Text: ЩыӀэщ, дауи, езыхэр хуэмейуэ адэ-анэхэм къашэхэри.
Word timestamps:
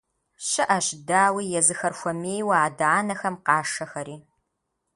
ЩыӀэщ, 0.47 0.87
дауи, 1.07 1.45
езыхэр 1.59 1.93
хуэмейуэ 1.99 2.55
адэ-анэхэм 2.65 3.35
къашэхэри. 3.45 4.17